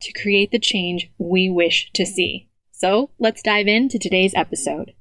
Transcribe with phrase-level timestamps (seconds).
[0.00, 2.48] to create the change we wish to see.
[2.70, 4.92] So let's dive into today's episode.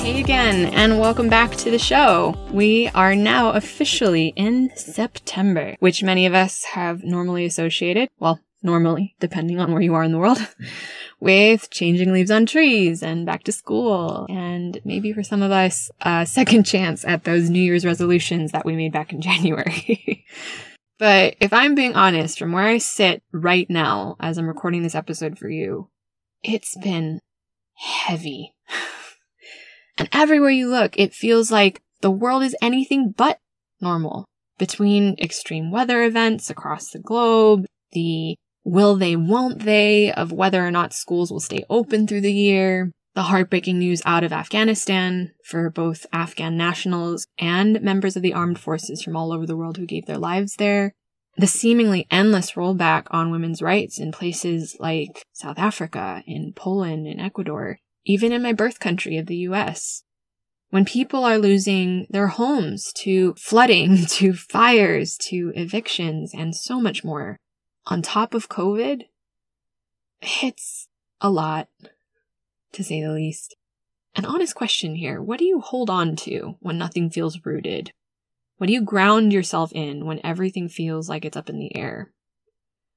[0.00, 2.34] Hey again, and welcome back to the show.
[2.50, 9.14] We are now officially in September, which many of us have normally associated, well, normally,
[9.20, 10.38] depending on where you are in the world,
[11.22, 14.26] with changing leaves on trees and back to school.
[14.28, 18.64] And maybe for some of us, a second chance at those New Year's resolutions that
[18.64, 20.26] we made back in January.
[20.98, 24.96] but if I'm being honest, from where I sit right now as I'm recording this
[24.96, 25.88] episode for you,
[26.42, 27.20] it's been
[27.74, 28.52] heavy.
[29.98, 33.38] and everywhere you look, it feels like the world is anything but
[33.80, 34.24] normal.
[34.58, 40.70] Between extreme weather events across the globe, the will they, won't they, of whether or
[40.70, 45.68] not schools will stay open through the year, the heartbreaking news out of Afghanistan for
[45.70, 49.86] both Afghan nationals and members of the armed forces from all over the world who
[49.86, 50.92] gave their lives there,
[51.36, 57.20] the seemingly endless rollback on women's rights in places like South Africa, in Poland, in
[57.20, 60.02] Ecuador, even in my birth country of the US.
[60.70, 67.04] When people are losing their homes to flooding, to fires, to evictions, and so much
[67.04, 67.36] more,
[67.86, 69.04] on top of COVID,
[70.20, 70.88] it's
[71.20, 71.68] a lot,
[72.72, 73.56] to say the least.
[74.14, 77.92] An honest question here what do you hold on to when nothing feels rooted?
[78.58, 82.12] What do you ground yourself in when everything feels like it's up in the air?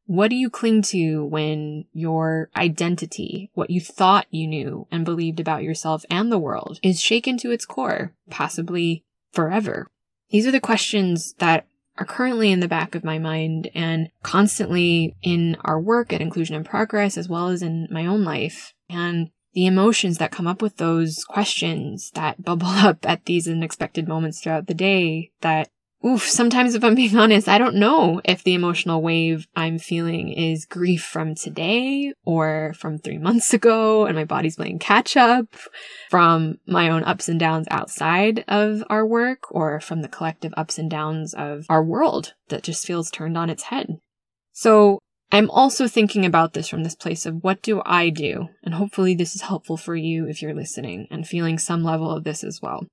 [0.08, 5.40] What do you cling to when your identity, what you thought you knew and believed
[5.40, 9.04] about yourself and the world, is shaken to its core, possibly
[9.34, 9.88] forever?
[10.30, 11.66] These are the questions that
[11.98, 16.56] are currently in the back of my mind and constantly in our work at Inclusion
[16.56, 18.74] in Progress, as well as in my own life.
[18.90, 24.08] And the emotions that come up with those questions that bubble up at these unexpected
[24.08, 25.70] moments throughout the day that
[26.06, 30.30] oof, sometimes if I'm being honest, I don't know if the emotional wave I'm feeling
[30.30, 35.48] is grief from today or from three months ago and my body's playing catch up
[36.10, 40.78] from my own ups and downs outside of our work or from the collective ups
[40.78, 43.98] and downs of our world that just feels turned on its head.
[44.52, 45.00] So
[45.32, 48.50] I'm also thinking about this from this place of what do I do?
[48.64, 52.24] And hopefully this is helpful for you if you're listening and feeling some level of
[52.24, 52.86] this as well.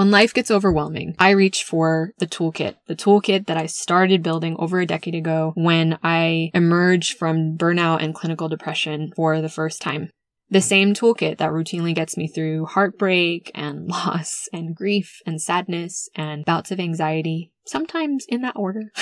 [0.00, 4.56] When life gets overwhelming, I reach for the toolkit, the toolkit that I started building
[4.58, 9.82] over a decade ago when I emerged from burnout and clinical depression for the first
[9.82, 10.08] time.
[10.48, 16.08] The same toolkit that routinely gets me through heartbreak and loss and grief and sadness
[16.14, 18.92] and bouts of anxiety, sometimes in that order.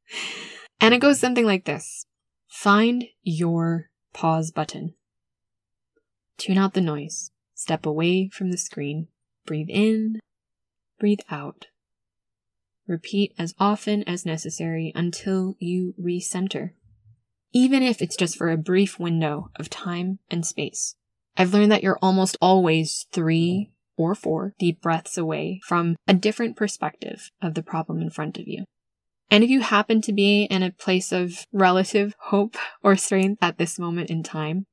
[0.80, 2.06] and it goes something like this
[2.48, 4.94] Find your pause button.
[6.38, 7.30] Tune out the noise.
[7.54, 9.06] Step away from the screen
[9.48, 10.20] Breathe in,
[11.00, 11.68] breathe out.
[12.86, 16.72] Repeat as often as necessary until you recenter,
[17.54, 20.96] even if it's just for a brief window of time and space.
[21.34, 26.54] I've learned that you're almost always three or four deep breaths away from a different
[26.54, 28.64] perspective of the problem in front of you.
[29.30, 33.56] And if you happen to be in a place of relative hope or strength at
[33.56, 34.66] this moment in time,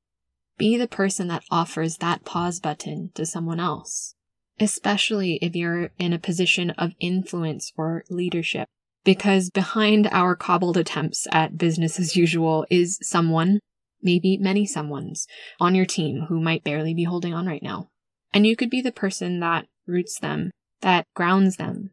[0.57, 4.14] be the person that offers that pause button to someone else
[4.59, 8.67] especially if you're in a position of influence or leadership.
[9.03, 13.59] Because behind our cobbled attempts at business as usual is someone,
[14.01, 15.27] maybe many someones,
[15.59, 17.89] on your team who might barely be holding on right now.
[18.33, 21.91] And you could be the person that roots them, that grounds them,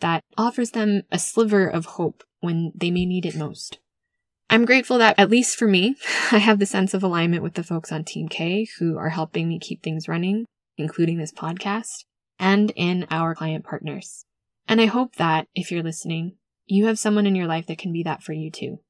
[0.00, 3.78] that offers them a sliver of hope when they may need it most.
[4.48, 5.96] I'm grateful that, at least for me,
[6.32, 9.48] I have the sense of alignment with the folks on Team K who are helping
[9.48, 10.44] me keep things running
[10.76, 12.04] including this podcast,
[12.38, 14.24] and in our client partners.
[14.68, 16.36] And I hope that, if you're listening,
[16.66, 18.80] you have someone in your life that can be that for you too.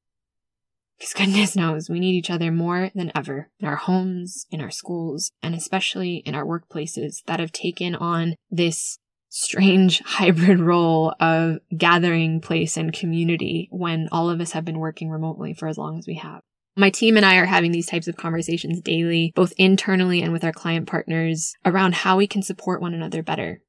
[0.97, 4.71] Because goodness knows we need each other more than ever in our homes, in our
[4.71, 8.99] schools, and especially in our workplaces that have taken on this
[9.29, 15.09] strange hybrid role of gathering place and community when all of us have been working
[15.09, 16.41] remotely for as long as we have.
[16.75, 20.43] My team and I are having these types of conversations daily, both internally and with
[20.43, 23.61] our client partners around how we can support one another better.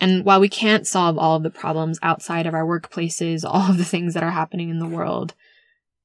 [0.00, 3.76] And while we can't solve all of the problems outside of our workplaces, all of
[3.76, 5.34] the things that are happening in the world,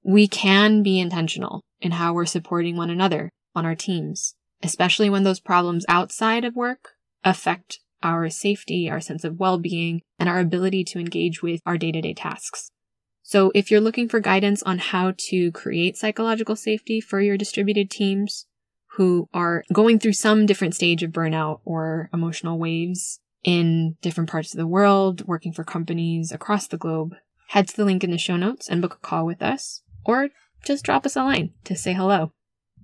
[0.03, 5.23] we can be intentional in how we're supporting one another on our teams, especially when
[5.23, 6.89] those problems outside of work
[7.23, 12.13] affect our safety, our sense of well-being, and our ability to engage with our day-to-day
[12.13, 12.69] tasks.
[13.27, 17.89] So if you're looking for guidance on how to create psychological safety for your distributed
[17.89, 18.45] teams
[18.97, 24.53] who are going through some different stage of burnout or emotional waves in different parts
[24.53, 27.15] of the world, working for companies across the globe,
[27.47, 30.29] head to the link in the show notes and book a call with us or
[30.63, 32.31] just drop us a line to say hello.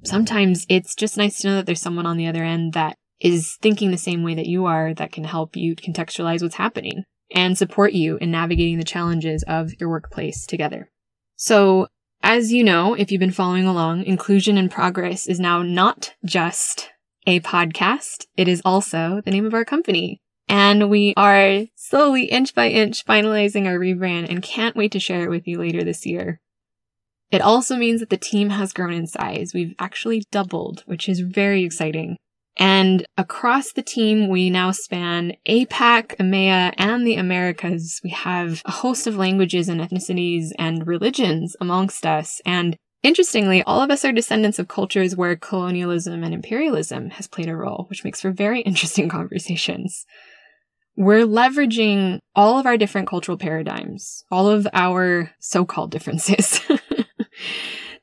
[0.03, 3.59] Sometimes it's just nice to know that there's someone on the other end that is
[3.61, 7.03] thinking the same way that you are that can help you contextualize what's happening
[7.33, 10.89] and support you in navigating the challenges of your workplace together.
[11.35, 11.87] So,
[12.23, 16.89] as you know, if you've been following along, Inclusion in Progress is now not just
[17.25, 18.25] a podcast.
[18.37, 20.21] It is also the name of our company.
[20.47, 25.23] And we are slowly, inch by inch, finalizing our rebrand and can't wait to share
[25.23, 26.41] it with you later this year.
[27.31, 29.53] It also means that the team has grown in size.
[29.53, 32.17] We've actually doubled, which is very exciting.
[32.57, 37.99] And across the team, we now span APAC, EMEA, and the Americas.
[38.03, 42.41] We have a host of languages and ethnicities and religions amongst us.
[42.45, 47.47] And interestingly, all of us are descendants of cultures where colonialism and imperialism has played
[47.47, 50.05] a role, which makes for very interesting conversations.
[50.97, 56.59] We're leveraging all of our different cultural paradigms, all of our so-called differences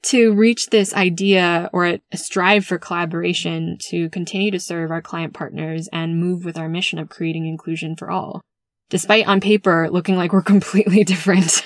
[0.09, 5.89] to reach this idea or strive for collaboration to continue to serve our client partners
[5.93, 8.41] and move with our mission of creating inclusion for all.
[8.89, 11.63] Despite on paper looking like we're completely different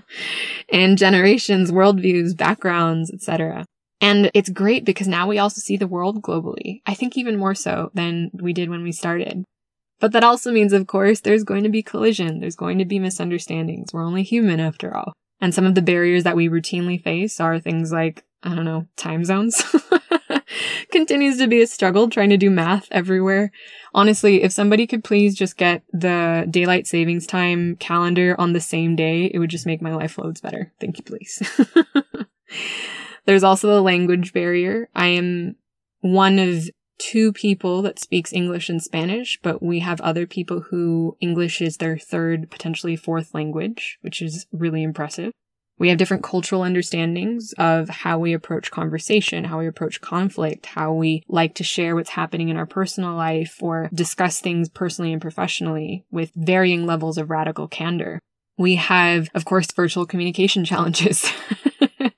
[0.68, 3.64] in generations, worldviews, backgrounds, etc.
[4.02, 6.82] And it's great because now we also see the world globally.
[6.84, 9.44] I think even more so than we did when we started.
[9.98, 12.40] But that also means, of course, there's going to be collision.
[12.40, 13.94] There's going to be misunderstandings.
[13.94, 15.14] We're only human after all.
[15.42, 18.86] And some of the barriers that we routinely face are things like, I don't know,
[18.96, 19.64] time zones.
[20.92, 23.50] Continues to be a struggle trying to do math everywhere.
[23.92, 28.94] Honestly, if somebody could please just get the daylight savings time calendar on the same
[28.94, 30.72] day, it would just make my life loads better.
[30.80, 31.42] Thank you, please.
[33.24, 34.88] There's also the language barrier.
[34.94, 35.56] I am
[36.02, 36.70] one of
[37.02, 41.78] two people that speaks English and Spanish, but we have other people who English is
[41.78, 45.32] their third, potentially fourth language, which is really impressive.
[45.78, 50.92] We have different cultural understandings of how we approach conversation, how we approach conflict, how
[50.92, 55.20] we like to share what's happening in our personal life or discuss things personally and
[55.20, 58.20] professionally with varying levels of radical candor.
[58.56, 61.28] We have, of course, virtual communication challenges.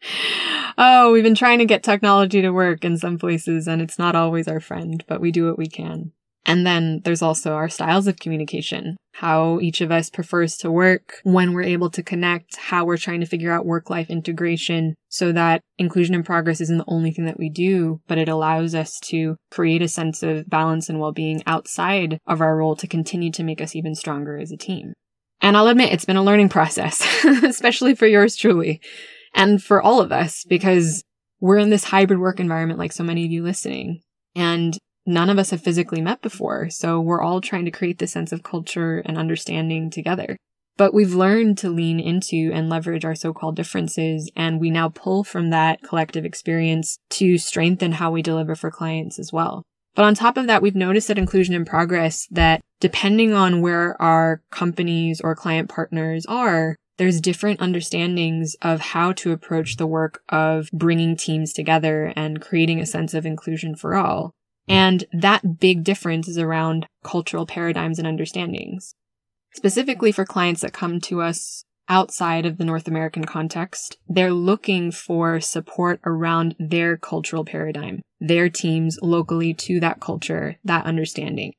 [0.79, 4.15] oh, we've been trying to get technology to work in some places and it's not
[4.15, 6.13] always our friend, but we do what we can.
[6.47, 11.21] And then there's also our styles of communication, how each of us prefers to work,
[11.23, 15.33] when we're able to connect, how we're trying to figure out work life integration so
[15.33, 19.01] that inclusion and progress isn't the only thing that we do, but it allows us
[19.05, 23.31] to create a sense of balance and well being outside of our role to continue
[23.33, 24.93] to make us even stronger as a team.
[25.41, 28.81] And I'll admit it's been a learning process, especially for yours truly
[29.35, 31.03] and for all of us because
[31.41, 34.01] we're in this hybrid work environment like so many of you listening
[34.35, 36.71] and none of us have physically met before.
[36.71, 40.37] So we're all trying to create this sense of culture and understanding together.
[40.77, 44.31] But we've learned to lean into and leverage our so-called differences.
[44.35, 49.19] And we now pull from that collective experience to strengthen how we deliver for clients
[49.19, 49.63] as well.
[49.95, 54.01] But on top of that, we've noticed that inclusion in progress that depending on where
[54.03, 60.23] our companies or client partners are, there's different understandings of how to approach the work
[60.29, 64.33] of bringing teams together and creating a sense of inclusion for all.
[64.69, 68.95] And that big difference is around cultural paradigms and understandings.
[69.55, 74.91] Specifically for clients that come to us outside of the North American context, they're looking
[74.91, 81.53] for support around their cultural paradigm, their teams locally to that culture, that understanding.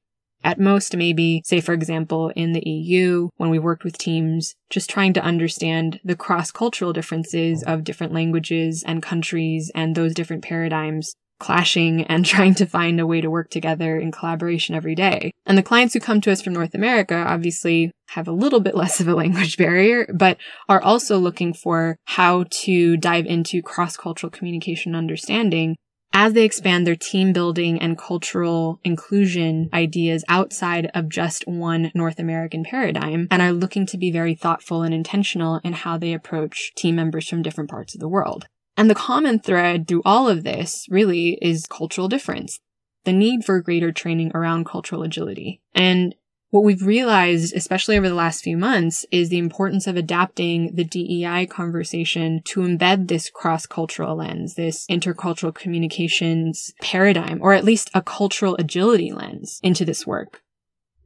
[0.46, 4.92] At most, maybe, say, for example, in the EU, when we worked with teams, just
[4.92, 10.44] trying to understand the cross cultural differences of different languages and countries and those different
[10.44, 15.32] paradigms clashing and trying to find a way to work together in collaboration every day.
[15.48, 18.76] And the clients who come to us from North America obviously have a little bit
[18.76, 20.38] less of a language barrier, but
[20.70, 25.76] are also looking for how to dive into cross-cultural communication understanding
[26.14, 32.20] as they expand their team building and cultural inclusion ideas outside of just one North
[32.20, 36.74] American paradigm and are looking to be very thoughtful and intentional in how they approach
[36.76, 38.48] team members from different parts of the world.
[38.78, 42.60] And the common thread through all of this really is cultural difference,
[43.06, 45.62] the need for greater training around cultural agility.
[45.74, 46.16] And
[46.56, 50.86] what we've realized, especially over the last few months, is the importance of adapting the
[50.86, 58.02] DEI conversation to embed this cross-cultural lens, this intercultural communications paradigm, or at least a
[58.02, 60.44] cultural agility lens into this work.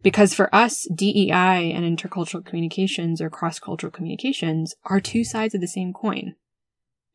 [0.03, 5.67] Because for us, DEI and intercultural communications or cross-cultural communications are two sides of the
[5.67, 6.35] same coin.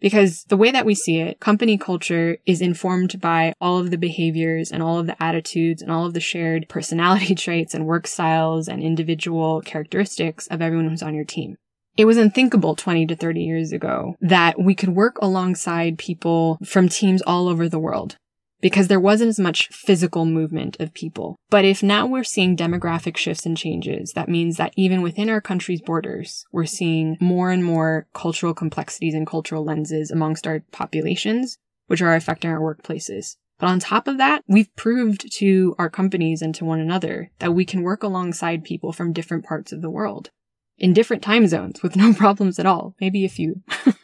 [0.05, 3.97] Because the way that we see it, company culture is informed by all of the
[3.97, 8.07] behaviors and all of the attitudes and all of the shared personality traits and work
[8.07, 11.57] styles and individual characteristics of everyone who's on your team.
[11.97, 16.91] It was unthinkable 20 to 30 years ago that we could work alongside people from
[16.91, 18.19] teams all over the world
[18.65, 21.37] because there wasn't as much physical movement of people.
[21.51, 25.43] But if now we're seeing demographic shifts and changes, that means that even within our
[25.43, 31.59] country's borders, we're seeing more and more cultural complexities and cultural lenses amongst our populations,
[31.89, 33.37] which are affecting our workplaces.
[33.59, 37.53] But on top of that, we've proved to our companies and to one another that
[37.53, 40.31] we can work alongside people from different parts of the world
[40.79, 43.63] in different time zones with no problems at all, maybe a few.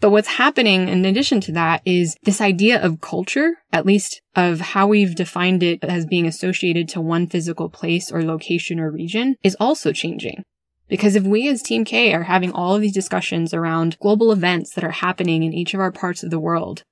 [0.00, 4.60] But what's happening in addition to that is this idea of culture, at least of
[4.60, 9.36] how we've defined it as being associated to one physical place or location or region
[9.42, 10.42] is also changing.
[10.88, 14.72] Because if we as Team K are having all of these discussions around global events
[14.74, 16.82] that are happening in each of our parts of the world,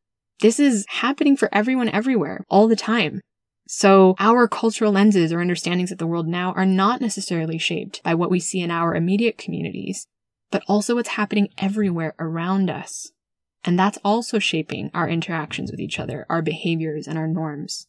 [0.40, 3.20] this is happening for everyone everywhere all the time.
[3.66, 8.14] So our cultural lenses or understandings of the world now are not necessarily shaped by
[8.14, 10.06] what we see in our immediate communities,
[10.50, 13.12] but also what's happening everywhere around us.
[13.64, 17.86] And that's also shaping our interactions with each other, our behaviors, and our norms.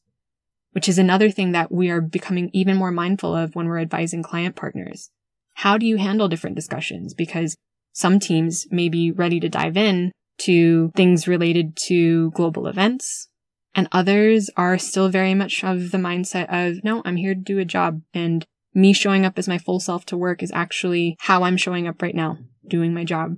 [0.72, 4.24] Which is another thing that we are becoming even more mindful of when we're advising
[4.24, 5.10] client partners.
[5.56, 7.14] How do you handle different discussions?
[7.14, 7.56] Because
[7.92, 13.30] some teams may be ready to dive in to things related to global events,
[13.76, 17.60] and others are still very much of the mindset of, no, I'm here to do
[17.60, 21.44] a job, and me showing up as my full self to work is actually how
[21.44, 23.38] I'm showing up right now doing my job.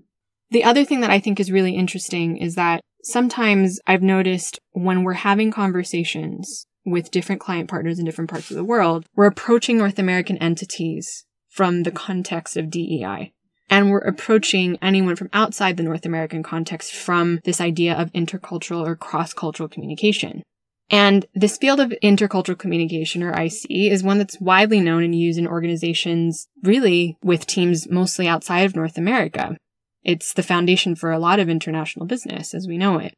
[0.51, 5.03] The other thing that I think is really interesting is that sometimes I've noticed when
[5.03, 9.77] we're having conversations with different client partners in different parts of the world, we're approaching
[9.77, 13.33] North American entities from the context of DEI.
[13.69, 18.87] And we're approaching anyone from outside the North American context from this idea of intercultural
[18.87, 20.43] or cross-cultural communication.
[20.89, 25.37] And this field of intercultural communication or IC is one that's widely known and used
[25.37, 29.57] in organizations really with teams mostly outside of North America.
[30.03, 33.13] It's the foundation for a lot of international business as we know it.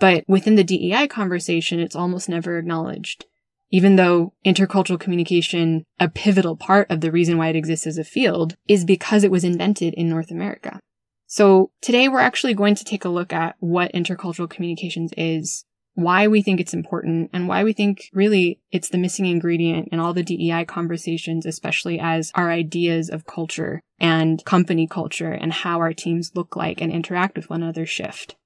[0.00, 3.26] But within the DEI conversation, it's almost never acknowledged.
[3.72, 8.04] Even though intercultural communication, a pivotal part of the reason why it exists as a
[8.04, 10.78] field, is because it was invented in North America.
[11.26, 15.64] So today we're actually going to take a look at what intercultural communications is,
[15.94, 19.98] why we think it's important and why we think really it's the missing ingredient in
[19.98, 25.78] all the DEI conversations, especially as our ideas of culture and company culture and how
[25.78, 28.36] our teams look like and interact with one another shift.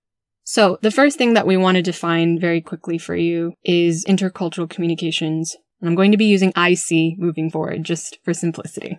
[0.49, 4.71] So the first thing that we want to define very quickly for you is intercultural
[4.71, 5.57] communications.
[5.81, 8.97] And I'm going to be using IC moving forward just for simplicity.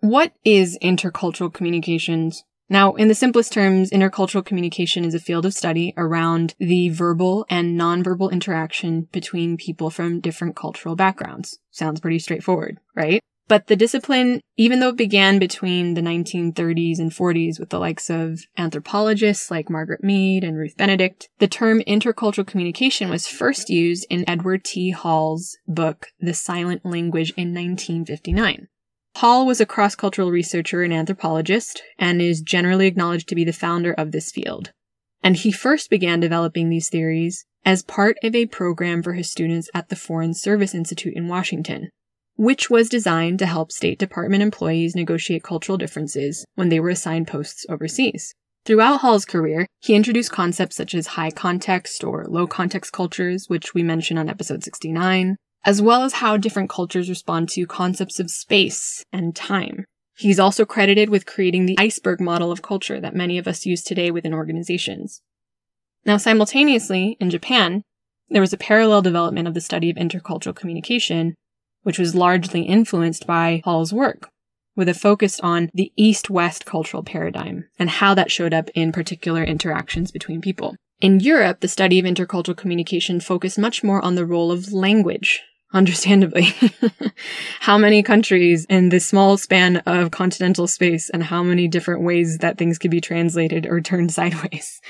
[0.00, 2.44] What is intercultural communications?
[2.68, 7.46] Now, in the simplest terms, intercultural communication is a field of study around the verbal
[7.48, 11.58] and nonverbal interaction between people from different cultural backgrounds.
[11.70, 13.22] Sounds pretty straightforward, right?
[13.46, 18.08] But the discipline, even though it began between the 1930s and 40s with the likes
[18.08, 24.06] of anthropologists like Margaret Mead and Ruth Benedict, the term intercultural communication was first used
[24.08, 24.90] in Edward T.
[24.90, 28.68] Hall's book, The Silent Language in 1959.
[29.16, 33.52] Hall was a cross cultural researcher and anthropologist, and is generally acknowledged to be the
[33.52, 34.72] founder of this field.
[35.22, 39.70] And he first began developing these theories as part of a program for his students
[39.74, 41.90] at the Foreign Service Institute in Washington,
[42.36, 47.28] which was designed to help State Department employees negotiate cultural differences when they were assigned
[47.28, 48.34] posts overseas.
[48.64, 53.74] Throughout Hall's career, he introduced concepts such as high context or low context cultures, which
[53.74, 55.36] we mentioned on episode 69,
[55.66, 59.84] as well as how different cultures respond to concepts of space and time.
[60.16, 63.82] He's also credited with creating the iceberg model of culture that many of us use
[63.82, 65.20] today within organizations.
[66.06, 67.82] Now, simultaneously, in Japan,
[68.30, 71.34] there was a parallel development of the study of intercultural communication,
[71.84, 74.28] which was largely influenced by Hall's work,
[74.76, 78.90] with a focus on the East West cultural paradigm and how that showed up in
[78.90, 80.76] particular interactions between people.
[81.00, 85.42] In Europe, the study of intercultural communication focused much more on the role of language
[85.72, 86.48] understandably.
[87.60, 92.38] how many countries in this small span of continental space and how many different ways
[92.38, 94.80] that things could be translated or turned sideways.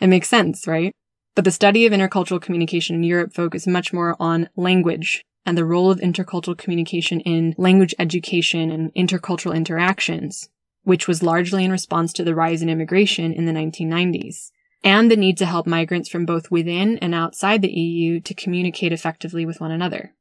[0.00, 0.92] It makes sense, right?
[1.34, 5.64] But the study of intercultural communication in Europe focused much more on language and the
[5.64, 10.48] role of intercultural communication in language education and intercultural interactions,
[10.82, 14.50] which was largely in response to the rise in immigration in the 1990s
[14.84, 18.92] and the need to help migrants from both within and outside the EU to communicate
[18.92, 20.14] effectively with one another.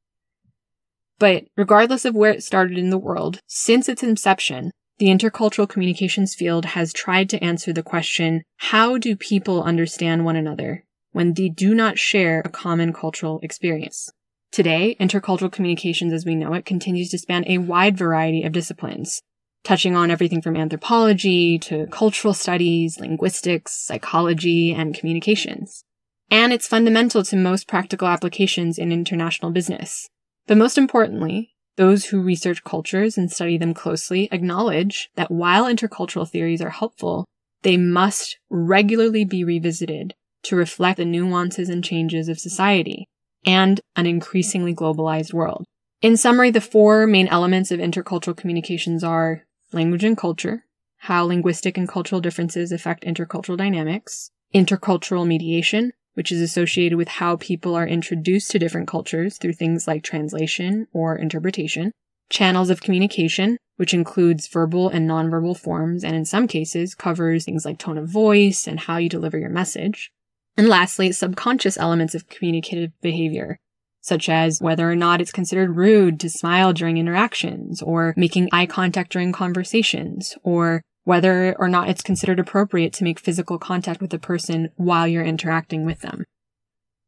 [1.20, 6.34] But regardless of where it started in the world, since its inception, the intercultural communications
[6.34, 11.50] field has tried to answer the question, how do people understand one another when they
[11.50, 14.12] do not share a common cultural experience?
[14.54, 19.20] Today, intercultural communications as we know it continues to span a wide variety of disciplines,
[19.64, 25.84] touching on everything from anthropology to cultural studies, linguistics, psychology, and communications.
[26.30, 30.08] And it's fundamental to most practical applications in international business.
[30.46, 36.30] But most importantly, those who research cultures and study them closely acknowledge that while intercultural
[36.30, 37.26] theories are helpful,
[37.64, 43.08] they must regularly be revisited to reflect the nuances and changes of society
[43.46, 45.66] and an increasingly globalized world.
[46.02, 50.66] In summary, the four main elements of intercultural communications are language and culture,
[50.98, 57.38] how linguistic and cultural differences affect intercultural dynamics, intercultural mediation, which is associated with how
[57.38, 61.92] people are introduced to different cultures through things like translation or interpretation,
[62.30, 67.66] channels of communication, which includes verbal and nonverbal forms and in some cases covers things
[67.66, 70.12] like tone of voice and how you deliver your message.
[70.56, 73.58] And lastly, subconscious elements of communicative behavior,
[74.02, 78.66] such as whether or not it's considered rude to smile during interactions or making eye
[78.66, 84.14] contact during conversations or whether or not it's considered appropriate to make physical contact with
[84.14, 86.24] a person while you're interacting with them.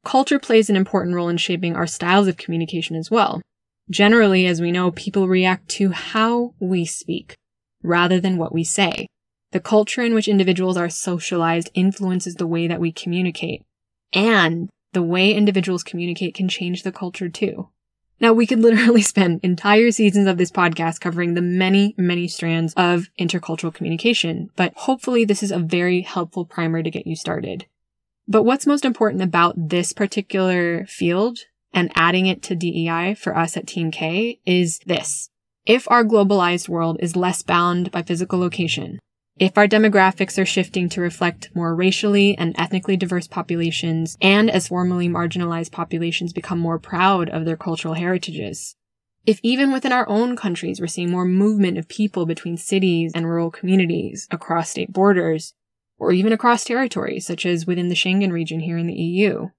[0.03, 3.41] Culture plays an important role in shaping our styles of communication as well.
[3.89, 7.35] Generally, as we know, people react to how we speak
[7.83, 9.07] rather than what we say.
[9.55, 13.63] The culture in which individuals are socialized influences the way that we communicate.
[14.11, 17.69] And the way individuals communicate can change the culture too.
[18.19, 22.73] Now, we could literally spend entire seasons of this podcast covering the many, many strands
[22.73, 27.65] of intercultural communication, but hopefully this is a very helpful primer to get you started.
[28.27, 31.39] But what's most important about this particular field
[31.71, 35.29] and adding it to DEI for us at Team K is this.
[35.65, 38.99] If our globalized world is less bound by physical location,
[39.37, 44.69] if our demographics are shifting to reflect more racially and ethnically diverse populations, and as
[44.69, 48.75] formerly marginalized populations become more proud of their cultural heritages,
[49.25, 53.25] if even within our own countries we're seeing more movement of people between cities and
[53.25, 55.53] rural communities, across state borders,
[55.97, 59.49] or even across territories, such as within the Schengen region here in the EU,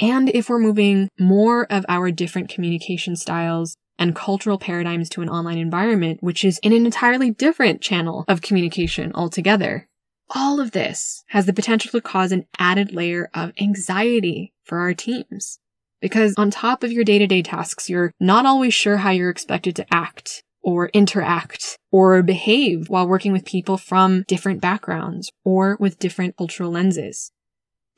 [0.00, 5.28] and if we're moving more of our different communication styles and cultural paradigms to an
[5.28, 9.88] online environment, which is in an entirely different channel of communication altogether.
[10.34, 14.94] All of this has the potential to cause an added layer of anxiety for our
[14.94, 15.58] teams.
[16.00, 19.30] Because on top of your day to day tasks, you're not always sure how you're
[19.30, 25.76] expected to act or interact or behave while working with people from different backgrounds or
[25.78, 27.30] with different cultural lenses.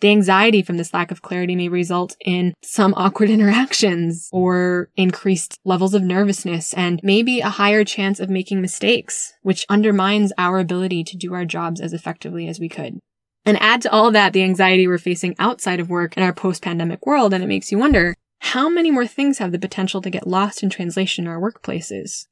[0.00, 5.58] The anxiety from this lack of clarity may result in some awkward interactions or increased
[5.64, 11.02] levels of nervousness and maybe a higher chance of making mistakes, which undermines our ability
[11.04, 12.98] to do our jobs as effectively as we could.
[13.46, 17.06] And add to all that the anxiety we're facing outside of work in our post-pandemic
[17.06, 20.26] world, and it makes you wonder, how many more things have the potential to get
[20.26, 22.26] lost in translation in our workplaces?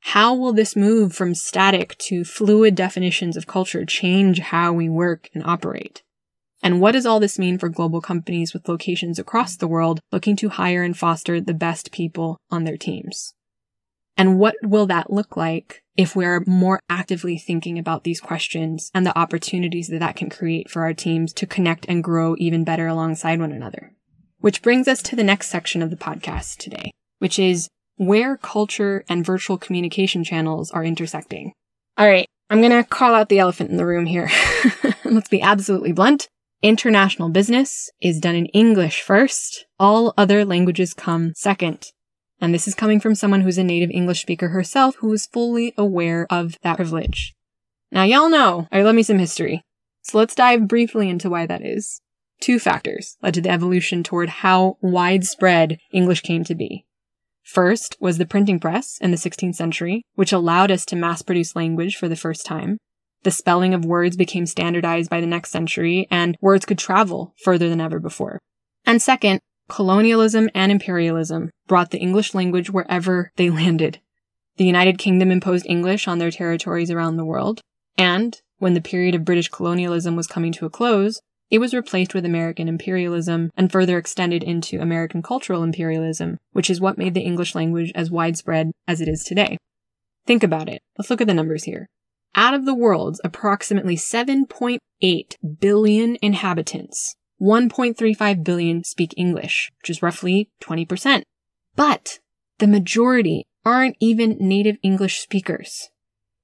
[0.00, 5.30] How will this move from static to fluid definitions of culture change how we work
[5.34, 6.02] and operate?
[6.62, 10.36] And what does all this mean for global companies with locations across the world looking
[10.36, 13.34] to hire and foster the best people on their teams?
[14.16, 19.04] And what will that look like if we're more actively thinking about these questions and
[19.04, 22.86] the opportunities that that can create for our teams to connect and grow even better
[22.86, 23.94] alongside one another?
[24.38, 29.04] Which brings us to the next section of the podcast today, which is where culture
[29.08, 31.52] and virtual communication channels are intersecting.
[31.96, 32.26] All right.
[32.50, 34.30] I'm going to call out the elephant in the room here.
[35.04, 36.28] Let's be absolutely blunt.
[36.62, 39.66] International business is done in English first.
[39.80, 41.90] All other languages come second.
[42.40, 45.74] And this is coming from someone who's a native English speaker herself who is fully
[45.76, 47.34] aware of that privilege.
[47.90, 49.64] Now, y'all know, or let me some history.
[50.02, 52.00] So let's dive briefly into why that is.
[52.40, 56.84] two factors led to the evolution toward how widespread English came to be.
[57.42, 61.56] First was the printing press in the 16th century, which allowed us to mass produce
[61.56, 62.78] language for the first time.
[63.22, 67.68] The spelling of words became standardized by the next century, and words could travel further
[67.68, 68.38] than ever before.
[68.84, 74.00] And second, colonialism and imperialism brought the English language wherever they landed.
[74.56, 77.60] The United Kingdom imposed English on their territories around the world,
[77.96, 82.14] and when the period of British colonialism was coming to a close, it was replaced
[82.14, 87.20] with American imperialism and further extended into American cultural imperialism, which is what made the
[87.20, 89.58] English language as widespread as it is today.
[90.26, 90.80] Think about it.
[90.96, 91.88] Let's look at the numbers here.
[92.34, 100.48] Out of the world's approximately 7.8 billion inhabitants, 1.35 billion speak English, which is roughly
[100.62, 101.22] 20%.
[101.76, 102.20] But
[102.58, 105.90] the majority aren't even native English speakers.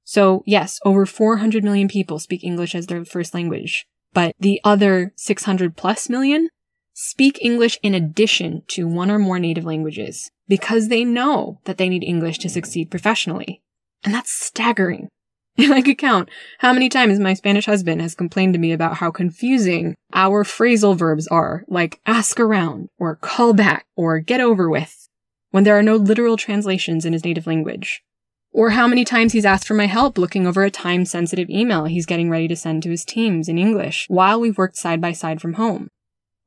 [0.05, 5.12] So yes, over 400 million people speak English as their first language, but the other
[5.16, 6.48] 600 plus million
[6.94, 11.88] speak English in addition to one or more native languages because they know that they
[11.88, 13.62] need English to succeed professionally.
[14.03, 15.09] And that's staggering.
[15.72, 19.10] I could count how many times my Spanish husband has complained to me about how
[19.10, 25.08] confusing our phrasal verbs are, like ask around, or call back, or get over with,
[25.50, 28.04] when there are no literal translations in his native language.
[28.52, 31.84] Or how many times he's asked for my help looking over a time sensitive email
[31.86, 35.12] he's getting ready to send to his teams in English while we've worked side by
[35.12, 35.88] side from home.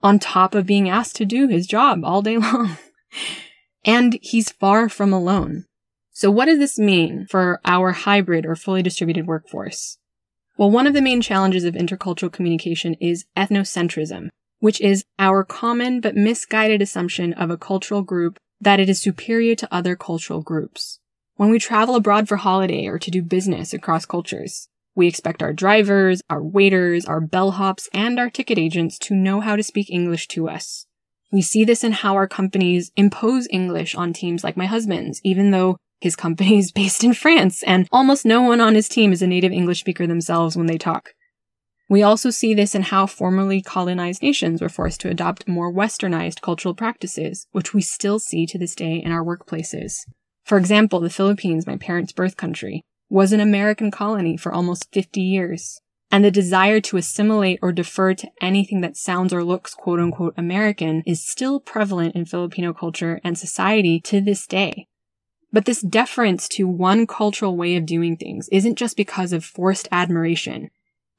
[0.02, 2.78] On top of being asked to do his job all day long.
[3.84, 5.66] and he's far from alone.
[6.22, 9.98] So what does this mean for our hybrid or fully distributed workforce?
[10.56, 14.30] Well, one of the main challenges of intercultural communication is ethnocentrism,
[14.60, 19.56] which is our common but misguided assumption of a cultural group that it is superior
[19.56, 21.00] to other cultural groups.
[21.38, 25.54] When we travel abroad for holiday or to do business across cultures, we expect our
[25.54, 30.28] drivers, our waiters, our bellhops, and our ticket agents to know how to speak English
[30.28, 30.86] to us.
[31.32, 35.50] We see this in how our companies impose English on teams like my husband's, even
[35.50, 39.22] though his company is based in France, and almost no one on his team is
[39.22, 41.12] a native English speaker themselves when they talk.
[41.88, 46.42] We also see this in how formerly colonized nations were forced to adopt more westernized
[46.42, 50.06] cultural practices, which we still see to this day in our workplaces.
[50.44, 55.22] For example, the Philippines, my parents' birth country, was an American colony for almost 50
[55.22, 55.82] years.
[56.10, 60.34] And the desire to assimilate or defer to anything that sounds or looks quote unquote
[60.36, 64.88] American is still prevalent in Filipino culture and society to this day.
[65.54, 69.88] But this deference to one cultural way of doing things isn't just because of forced
[69.92, 70.70] admiration.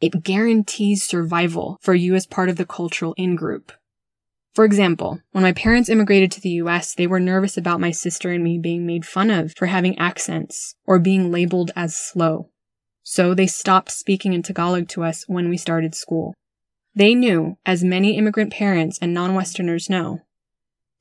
[0.00, 3.72] It guarantees survival for you as part of the cultural in-group.
[4.54, 8.30] For example, when my parents immigrated to the US, they were nervous about my sister
[8.30, 12.50] and me being made fun of for having accents or being labeled as slow.
[13.02, 16.34] So they stopped speaking in Tagalog to us when we started school.
[16.94, 20.20] They knew, as many immigrant parents and non-Westerners know,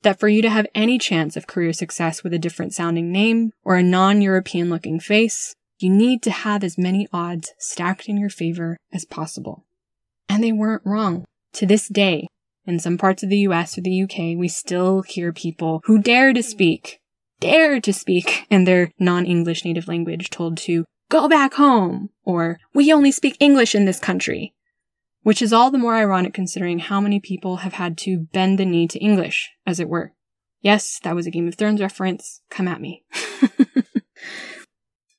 [0.02, 3.52] that for you to have any chance of career success with a different sounding name
[3.64, 8.30] or a non-European looking face, you need to have as many odds stacked in your
[8.30, 9.64] favor as possible.
[10.28, 11.24] And they weren't wrong.
[11.54, 12.28] To this day,
[12.66, 16.32] in some parts of the US or the UK, we still hear people who dare
[16.32, 17.00] to speak,
[17.40, 22.92] dare to speak in their non-English native language told to go back home or we
[22.92, 24.54] only speak English in this country
[25.22, 28.64] which is all the more ironic considering how many people have had to bend the
[28.64, 30.12] knee to English, as it were.
[30.60, 32.40] Yes, that was a Game of Thrones reference.
[32.50, 33.04] Come at me.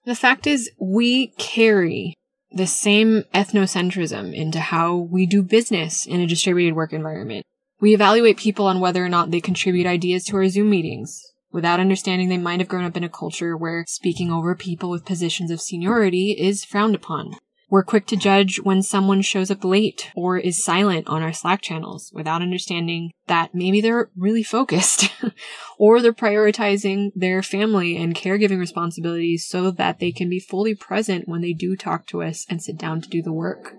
[0.05, 2.13] the fact is, we carry
[2.51, 7.45] the same ethnocentrism into how we do business in a distributed work environment.
[7.81, 11.79] We evaluate people on whether or not they contribute ideas to our Zoom meetings, without
[11.79, 15.51] understanding they might have grown up in a culture where speaking over people with positions
[15.51, 17.35] of seniority is frowned upon.
[17.73, 21.63] We're quick to judge when someone shows up late or is silent on our Slack
[21.63, 25.09] channels without understanding that maybe they're really focused
[25.79, 31.27] or they're prioritizing their family and caregiving responsibilities so that they can be fully present
[31.27, 33.75] when they do talk to us and sit down to do the work.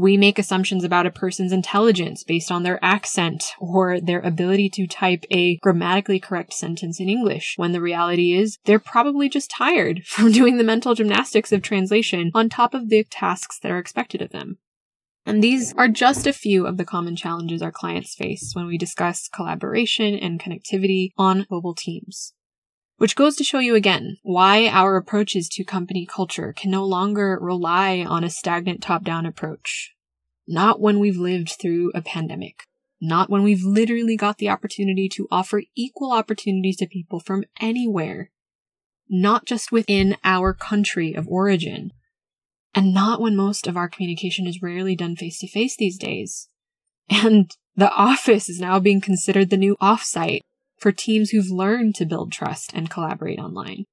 [0.00, 4.86] We make assumptions about a person's intelligence based on their accent or their ability to
[4.86, 10.02] type a grammatically correct sentence in English, when the reality is they're probably just tired
[10.06, 14.22] from doing the mental gymnastics of translation on top of the tasks that are expected
[14.22, 14.56] of them.
[15.26, 18.78] And these are just a few of the common challenges our clients face when we
[18.78, 22.32] discuss collaboration and connectivity on global teams.
[23.00, 27.38] Which goes to show you again why our approaches to company culture can no longer
[27.40, 29.94] rely on a stagnant top down approach.
[30.46, 32.64] Not when we've lived through a pandemic.
[33.00, 38.32] Not when we've literally got the opportunity to offer equal opportunities to people from anywhere.
[39.08, 41.94] Not just within our country of origin.
[42.74, 46.50] And not when most of our communication is rarely done face to face these days.
[47.08, 50.40] And the office is now being considered the new offsite
[50.80, 53.84] for teams who've learned to build trust and collaborate online.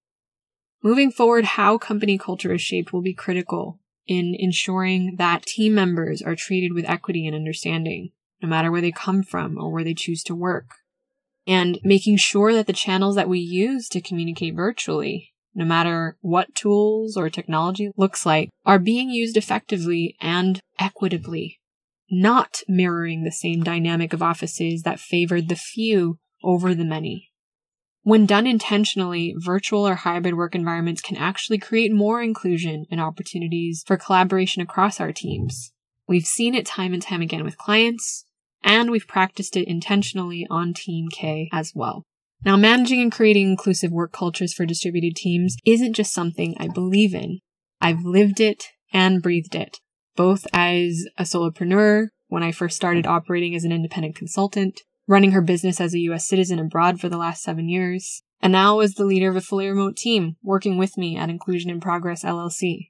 [0.81, 6.21] Moving forward, how company culture is shaped will be critical in ensuring that team members
[6.21, 9.93] are treated with equity and understanding, no matter where they come from or where they
[9.93, 10.69] choose to work.
[11.45, 16.55] And making sure that the channels that we use to communicate virtually, no matter what
[16.55, 21.59] tools or technology looks like, are being used effectively and equitably,
[22.09, 27.29] not mirroring the same dynamic of offices that favored the few over the many.
[28.03, 33.83] When done intentionally, virtual or hybrid work environments can actually create more inclusion and opportunities
[33.85, 35.73] for collaboration across our teams.
[36.07, 38.23] We've seen it time and time again with clients,
[38.63, 42.03] and we've practiced it intentionally on Team K as well.
[42.45, 47.13] Now, managing and creating inclusive work cultures for distributed teams isn't just something I believe
[47.13, 47.39] in.
[47.81, 49.79] I've lived it and breathed it,
[50.15, 55.41] both as a solopreneur when I first started operating as an independent consultant, running her
[55.41, 59.05] business as a US citizen abroad for the last seven years, and now as the
[59.05, 62.89] leader of a fully remote team working with me at Inclusion in Progress LLC.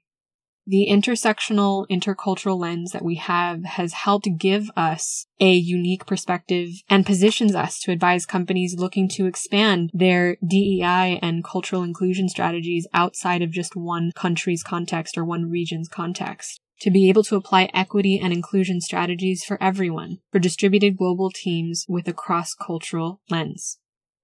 [0.66, 7.06] The intersectional, intercultural lens that we have has helped give us a unique perspective and
[7.06, 13.40] positions us to advise companies looking to expand their DEI and cultural inclusion strategies outside
[13.40, 18.18] of just one country's context or one region's context to be able to apply equity
[18.18, 23.78] and inclusion strategies for everyone, for distributed global teams with a cross-cultural lens.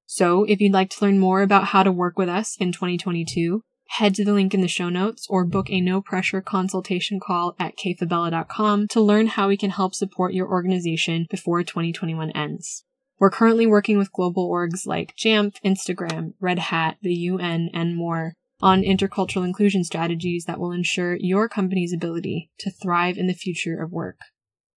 [0.07, 3.63] So if you'd like to learn more about how to work with us in 2022,
[3.89, 7.55] head to the link in the show notes or book a no pressure consultation call
[7.59, 12.85] at kfabella.com to learn how we can help support your organization before 2021 ends.
[13.19, 18.35] We're currently working with global orgs like Jamf, Instagram, Red Hat, the UN, and more
[18.61, 23.83] on intercultural inclusion strategies that will ensure your company's ability to thrive in the future
[23.83, 24.19] of work.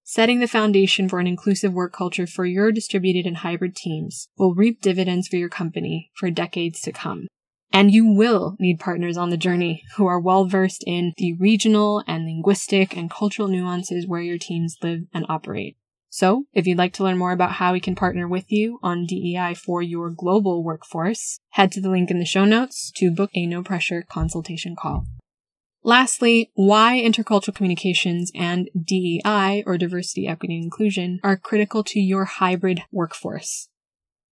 [0.04, 4.56] Setting the foundation for an inclusive work culture for your distributed and hybrid teams will
[4.56, 7.28] reap dividends for your company for decades to come.
[7.74, 12.04] And you will need partners on the journey who are well versed in the regional
[12.08, 15.76] and linguistic and cultural nuances where your teams live and operate.
[16.10, 19.06] So, if you'd like to learn more about how we can partner with you on
[19.06, 23.30] DEI for your global workforce, head to the link in the show notes to book
[23.36, 25.06] a no pressure consultation call.
[25.84, 32.26] Lastly, why intercultural communications and DEI or diversity, equity, and inclusion are critical to your
[32.26, 33.70] hybrid workforce.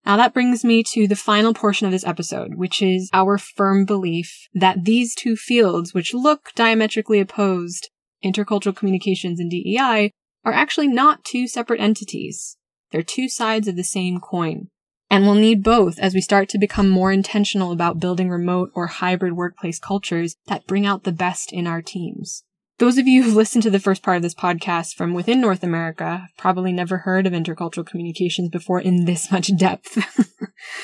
[0.06, 3.86] Now that brings me to the final portion of this episode, which is our firm
[3.86, 7.90] belief that these two fields, which look diametrically opposed,
[8.24, 10.12] intercultural communications and DEI,
[10.46, 12.56] are actually not two separate entities.
[12.92, 14.70] They're two sides of the same coin.
[15.10, 18.88] And we'll need both as we start to become more intentional about building remote or
[18.88, 22.45] hybrid workplace cultures that bring out the best in our teams.
[22.78, 25.64] Those of you who've listened to the first part of this podcast from within North
[25.64, 29.98] America have probably never heard of intercultural communications before in this much depth.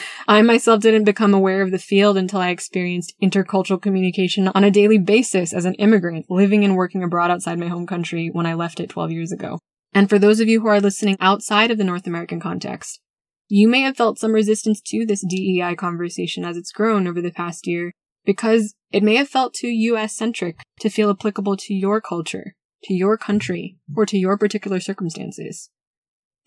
[0.27, 4.71] I myself didn't become aware of the field until I experienced intercultural communication on a
[4.71, 8.53] daily basis as an immigrant living and working abroad outside my home country when I
[8.53, 9.59] left it 12 years ago.
[9.93, 13.01] And for those of you who are listening outside of the North American context,
[13.49, 17.31] you may have felt some resistance to this DEI conversation as it's grown over the
[17.31, 17.91] past year
[18.25, 22.93] because it may have felt too US centric to feel applicable to your culture, to
[22.93, 25.69] your country, or to your particular circumstances.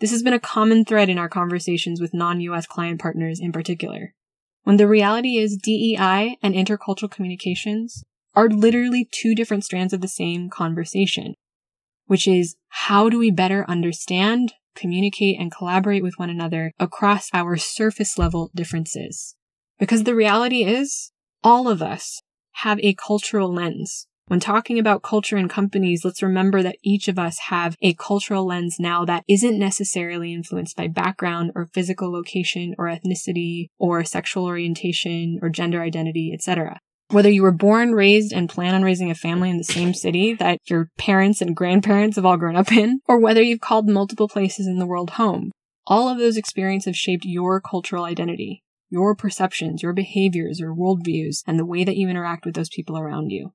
[0.01, 3.53] This has been a common thread in our conversations with non US client partners in
[3.53, 4.15] particular.
[4.65, 8.03] When the reality is DEI and intercultural communications
[8.35, 11.35] are literally two different strands of the same conversation,
[12.07, 17.57] which is how do we better understand, communicate, and collaborate with one another across our
[17.57, 19.37] surface level differences?
[19.79, 21.13] Because the reality is
[21.45, 24.07] all of us have a cultural lens.
[24.27, 28.47] When talking about culture in companies, let's remember that each of us have a cultural
[28.47, 34.47] lens now that isn't necessarily influenced by background or physical location or ethnicity or sexual
[34.47, 36.81] orientation or gender identity, etc.
[37.11, 40.33] Whether you were born, raised, and plan on raising a family in the same city
[40.33, 44.29] that your parents and grandparents have all grown up in, or whether you've called multiple
[44.29, 45.53] places in the world home,
[45.87, 48.64] all of those experiences have shaped your cultural identity
[48.95, 52.97] your perceptions, your behaviors, your worldviews, and the way that you interact with those people
[52.97, 53.53] around you.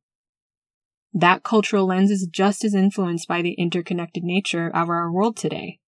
[1.13, 5.79] That cultural lens is just as influenced by the interconnected nature of our world today.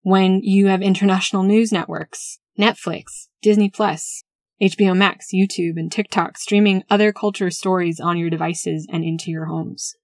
[0.00, 4.24] When you have international news networks, Netflix, Disney Plus,
[4.60, 9.44] HBO Max, YouTube, and TikTok streaming other culture stories on your devices and into your
[9.44, 9.94] homes.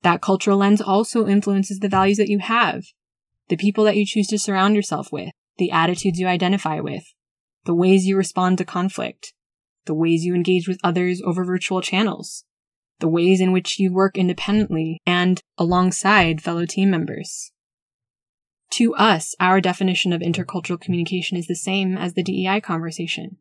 [0.00, 2.84] That cultural lens also influences the values that you have,
[3.50, 7.04] the people that you choose to surround yourself with, the attitudes you identify with,
[7.64, 9.32] the ways you respond to conflict,
[9.86, 12.44] the ways you engage with others over virtual channels,
[13.00, 17.52] the ways in which you work independently and alongside fellow team members.
[18.72, 23.36] To us, our definition of intercultural communication is the same as the DEI conversation,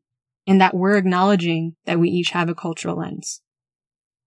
[0.46, 3.42] in that we're acknowledging that we each have a cultural lens.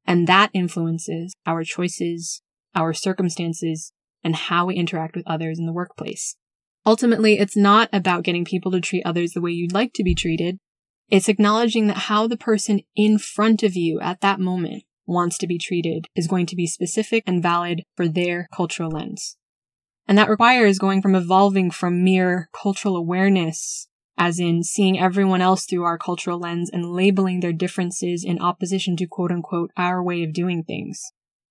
[0.07, 2.43] And that influences our choices,
[2.75, 3.93] our circumstances,
[4.25, 6.37] and how we interact with others in the workplace.
[6.87, 10.15] Ultimately, it's not about getting people to treat others the way you'd like to be
[10.15, 10.59] treated.
[11.09, 15.49] It's acknowledging that how the person in front of you at that moment wants to
[15.49, 19.37] be treated is going to be specific and valid for their cultural lens.
[20.07, 25.65] And that requires going from evolving from mere cultural awareness, as in seeing everyone else
[25.65, 30.23] through our cultural lens and labeling their differences in opposition to quote unquote our way
[30.23, 31.03] of doing things,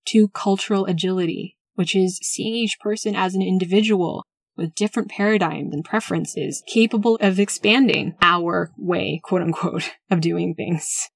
[0.06, 4.24] to cultural agility, which is seeing each person as an individual
[4.56, 11.08] with different paradigms and preferences capable of expanding our way, quote unquote, of doing things.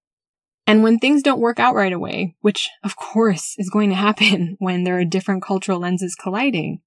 [0.67, 4.57] And when things don't work out right away, which of course is going to happen
[4.61, 6.81] when there are different cultural lenses colliding,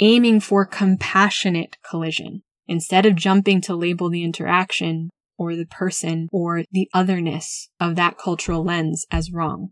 [0.00, 6.64] aiming for compassionate collision instead of jumping to label the interaction or the person or
[6.72, 9.70] the otherness of that cultural lens as wrong.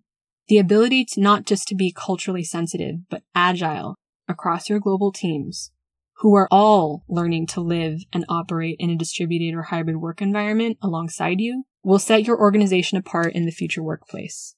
[0.48, 3.94] The ability to not just to be culturally sensitive, but agile
[4.28, 5.70] across your global teams
[6.18, 10.78] who are all learning to live and operate in a distributed or hybrid work environment
[10.82, 14.54] alongside you will set your organization apart in the future workplace.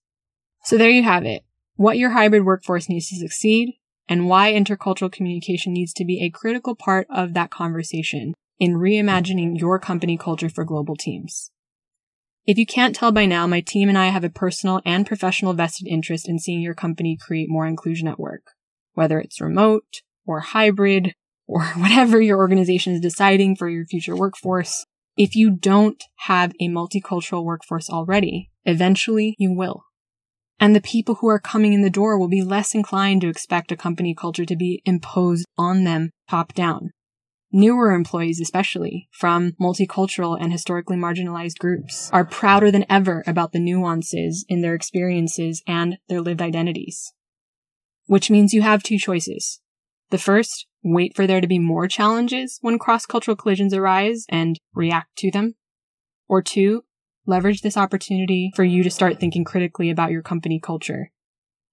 [0.65, 1.43] So there you have it.
[1.77, 3.75] What your hybrid workforce needs to succeed
[4.09, 9.59] and why intercultural communication needs to be a critical part of that conversation in reimagining
[9.59, 11.51] your company culture for global teams.
[12.47, 15.53] If you can't tell by now, my team and I have a personal and professional
[15.53, 18.53] vested interest in seeing your company create more inclusion at work,
[18.95, 21.15] whether it's remote or hybrid
[21.47, 24.85] or whatever your organization is deciding for your future workforce.
[25.17, 29.85] If you don't have a multicultural workforce already, eventually you will.
[30.59, 33.73] And the people who are coming in the door will be less inclined to expect
[33.73, 36.91] a company culture to be imposed on them top down.
[37.53, 43.61] Newer employees, especially from multicultural and historically marginalized groups, are prouder than ever about the
[43.61, 47.13] nuances in their experiences and their lived identities.
[48.07, 49.61] Which means you have two choices.
[50.11, 55.17] The first, wait for there to be more challenges when cross-cultural collisions arise and react
[55.19, 55.55] to them.
[56.29, 56.85] Or two,
[57.29, 61.11] Leverage this opportunity for you to start thinking critically about your company culture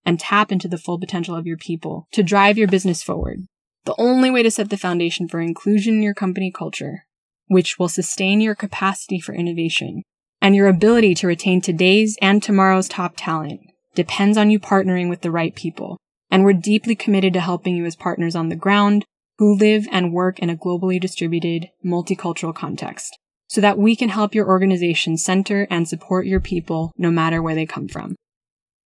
[0.03, 3.41] and tap into the full potential of your people to drive your business forward.
[3.85, 7.05] The only way to set the foundation for inclusion in your company culture,
[7.47, 10.01] which will sustain your capacity for innovation
[10.41, 13.61] and your ability to retain today's and tomorrow's top talent,
[13.93, 15.97] depends on you partnering with the right people.
[16.33, 19.05] And we're deeply committed to helping you as partners on the ground
[19.37, 24.33] who live and work in a globally distributed, multicultural context so that we can help
[24.33, 28.15] your organization center and support your people no matter where they come from.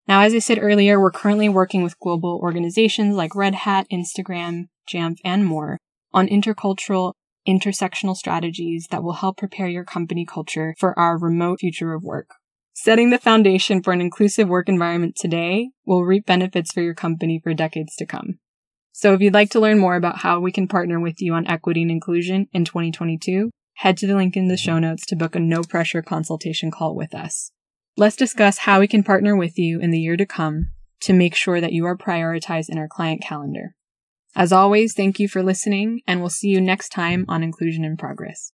[0.10, 4.66] Now, as I said earlier, we're currently working with global organizations like Red Hat, Instagram,
[4.86, 5.78] Jamf, and more
[6.14, 7.14] on intercultural,
[7.48, 12.32] intersectional strategies that will help prepare your company culture for our remote future of work.
[12.80, 17.42] Setting the foundation for an inclusive work environment today will reap benefits for your company
[17.44, 18.38] for decades to come.
[18.92, 21.48] So if you'd like to learn more about how we can partner with you on
[21.48, 25.36] equity and inclusion in 2022, head to the link in the show notes to book
[25.36, 27.52] a no pressure consultation call with us.
[27.98, 30.70] Let's discuss how we can partner with you in the year to come
[31.02, 33.74] to make sure that you are prioritized in our client calendar.
[34.36, 37.98] As always, thank you for listening, and we'll see you next time on Inclusion in
[37.98, 38.52] Progress.